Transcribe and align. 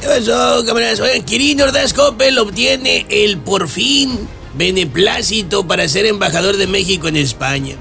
¿Qué 0.00 0.06
pasó, 0.06 0.64
camaradas? 0.64 0.98
Oigan, 1.00 1.22
Quirino 1.22 1.64
Ordaz 1.64 1.92
Coppel 1.92 2.38
obtiene 2.38 3.06
el 3.10 3.36
por 3.38 3.68
fin 3.68 4.28
beneplácito 4.54 5.66
para 5.66 5.86
ser 5.88 6.06
embajador 6.06 6.56
de 6.56 6.66
México 6.66 7.08
en 7.08 7.16
España. 7.16 7.76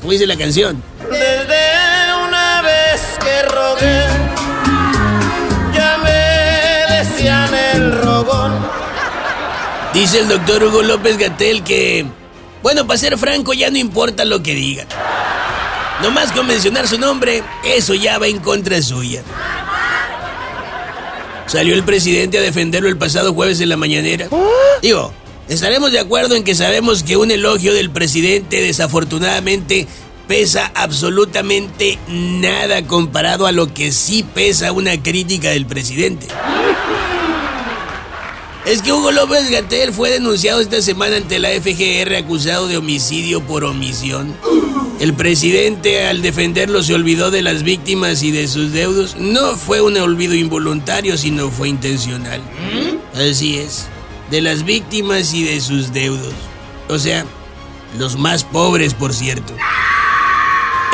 ¿Cómo 0.00 0.12
dice 0.12 0.26
la 0.26 0.36
canción? 0.36 0.80
Desde 1.10 2.14
una 2.24 2.62
vez 2.62 3.00
que 3.20 3.42
rogué, 3.48 4.06
ya 5.74 5.98
me 5.98 6.96
decían 6.98 7.52
el 7.74 8.00
rogón. 8.00 8.52
Dice 9.92 10.20
el 10.20 10.28
doctor 10.28 10.62
Hugo 10.62 10.82
López 10.82 11.18
Gatel 11.18 11.64
que, 11.64 12.06
bueno, 12.62 12.86
para 12.86 12.98
ser 12.98 13.18
franco 13.18 13.54
ya 13.54 13.70
no 13.70 13.78
importa 13.78 14.24
lo 14.24 14.40
que 14.40 14.54
diga. 14.54 14.86
Nomás 16.00 16.30
con 16.30 16.46
mencionar 16.46 16.86
su 16.86 16.96
nombre, 16.96 17.42
eso 17.64 17.92
ya 17.94 18.18
va 18.18 18.28
en 18.28 18.38
contra 18.38 18.80
suya. 18.80 19.22
Salió 21.48 21.74
el 21.74 21.82
presidente 21.82 22.38
a 22.38 22.42
defenderlo 22.42 22.88
el 22.88 22.98
pasado 22.98 23.32
jueves 23.32 23.60
en 23.60 23.70
la 23.70 23.78
mañanera. 23.78 24.28
Digo, 24.82 25.12
estaremos 25.48 25.90
de 25.90 25.98
acuerdo 25.98 26.34
en 26.34 26.44
que 26.44 26.54
sabemos 26.54 27.02
que 27.02 27.16
un 27.16 27.30
elogio 27.30 27.72
del 27.72 27.90
presidente 27.90 28.60
desafortunadamente 28.60 29.88
pesa 30.28 30.70
absolutamente 30.74 31.98
nada 32.06 32.86
comparado 32.86 33.46
a 33.46 33.52
lo 33.52 33.72
que 33.72 33.92
sí 33.92 34.22
pesa 34.22 34.72
una 34.72 35.02
crítica 35.02 35.48
del 35.48 35.64
presidente. 35.64 36.26
Es 38.66 38.82
que 38.82 38.92
Hugo 38.92 39.10
López 39.10 39.50
Gatel 39.50 39.94
fue 39.94 40.10
denunciado 40.10 40.60
esta 40.60 40.82
semana 40.82 41.16
ante 41.16 41.38
la 41.38 41.48
FGR 41.48 42.14
acusado 42.16 42.68
de 42.68 42.76
homicidio 42.76 43.40
por 43.40 43.64
omisión. 43.64 44.36
El 45.00 45.14
presidente 45.14 46.06
al 46.06 46.22
defenderlo 46.22 46.82
se 46.82 46.94
olvidó 46.94 47.30
de 47.30 47.42
las 47.42 47.62
víctimas 47.62 48.24
y 48.24 48.32
de 48.32 48.48
sus 48.48 48.72
deudos. 48.72 49.16
No 49.16 49.56
fue 49.56 49.80
un 49.80 49.96
olvido 49.96 50.34
involuntario, 50.34 51.16
sino 51.16 51.50
fue 51.50 51.68
intencional. 51.68 52.42
Así 53.14 53.58
es, 53.58 53.86
de 54.30 54.40
las 54.40 54.64
víctimas 54.64 55.32
y 55.34 55.44
de 55.44 55.60
sus 55.60 55.92
deudos. 55.92 56.34
O 56.88 56.98
sea, 56.98 57.24
los 57.96 58.18
más 58.18 58.42
pobres, 58.42 58.94
por 58.94 59.14
cierto. 59.14 59.54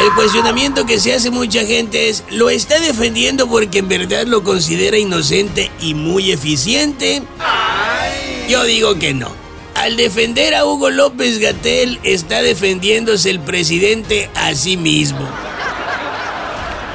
El 0.04 0.12
cuestionamiento 0.14 0.84
que 0.84 1.00
se 1.00 1.14
hace 1.14 1.30
mucha 1.30 1.64
gente 1.64 2.10
es, 2.10 2.24
¿lo 2.30 2.50
está 2.50 2.78
defendiendo 2.80 3.48
porque 3.48 3.78
en 3.78 3.88
verdad 3.88 4.26
lo 4.26 4.44
considera 4.44 4.98
inocente 4.98 5.70
y 5.80 5.94
muy 5.94 6.30
eficiente? 6.30 7.22
Yo 8.50 8.64
digo 8.64 8.98
que 8.98 9.14
no. 9.14 9.43
Al 9.84 9.98
defender 9.98 10.54
a 10.54 10.64
Hugo 10.64 10.88
López 10.88 11.40
Gatel 11.40 12.00
está 12.04 12.40
defendiéndose 12.40 13.28
el 13.28 13.38
presidente 13.38 14.30
a 14.34 14.54
sí 14.54 14.78
mismo. 14.78 15.28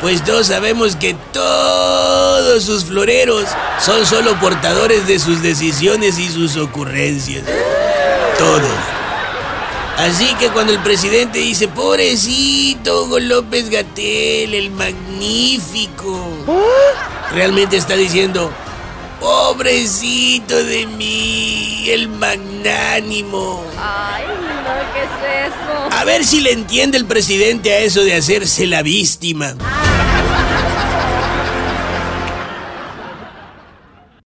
Pues 0.02 0.24
todos 0.24 0.48
sabemos 0.48 0.96
que 0.96 1.16
todos 1.32 2.64
sus 2.64 2.86
floreros 2.86 3.46
son 3.80 4.08
solo 4.08 4.40
portadores 4.40 5.06
de 5.06 5.20
sus 5.20 5.44
decisiones 5.44 6.18
y 6.18 6.30
sus 6.30 6.58
ocurrencias. 6.58 7.44
Todos. 8.40 8.72
Así 9.98 10.34
que 10.40 10.50
cuando 10.50 10.74
el 10.74 10.80
presidente 10.80 11.38
dice, 11.38 11.68
pobrecito 11.68 13.04
Hugo 13.04 13.20
López 13.20 13.70
Gatel, 13.70 14.56
el 14.56 14.72
magnífico, 14.72 16.28
realmente 17.32 17.78
está 17.78 17.96
diciendo, 17.96 18.52
pobrecito 19.30 20.56
de 20.64 20.88
mí, 20.88 21.86
el 21.88 22.10
magnánimo. 22.10 23.64
Ay, 23.78 24.24
no, 24.26 24.94
¿qué 24.94 25.04
es 25.04 25.54
eso? 25.54 25.96
A 25.96 26.04
ver 26.04 26.26
si 26.26 26.42
le 26.42 26.52
entiende 26.52 26.98
el 26.98 27.06
presidente 27.06 27.72
a 27.72 27.80
eso 27.80 28.04
de 28.04 28.16
hacerse 28.16 28.66
la 28.66 28.82
víctima. 28.82 29.56